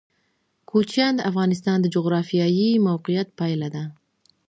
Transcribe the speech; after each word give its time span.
کوچیان 0.69 1.13
د 1.17 1.21
افغانستان 1.29 1.77
د 1.81 1.85
جغرافیایي 1.95 2.69
موقیعت 2.87 3.27
پایله 3.39 3.67
ده. 3.75 3.83